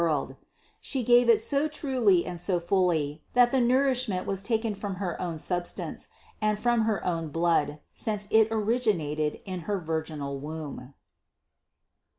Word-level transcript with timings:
And 0.03 0.35
She 0.79 1.03
gave 1.03 1.29
it 1.29 1.39
so 1.39 1.67
truly 1.67 2.25
and 2.25 2.39
so 2.39 2.59
fully, 2.59 3.21
that 3.35 3.51
the 3.51 3.61
nourishment 3.61 4.25
was 4.25 4.41
taken 4.41 4.73
from 4.73 4.95
her 4.95 5.21
own 5.21 5.37
substance 5.37 6.09
and 6.41 6.57
from 6.57 6.85
her 6.85 7.05
own 7.05 7.27
blood, 7.27 7.81
since 7.93 8.27
it 8.31 8.47
originated 8.49 9.41
in 9.45 9.59
her 9.69 9.79
virginal 9.79 10.39
womb. 10.39 10.95